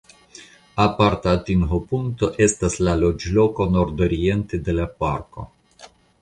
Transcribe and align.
Aparta 0.85 1.33
atingopunkto 1.39 2.29
estas 2.45 2.79
la 2.87 2.95
loĝloko 3.03 3.69
nordoriente 3.77 4.61
de 4.71 4.77
la 4.81 4.89
parko. 5.05 5.47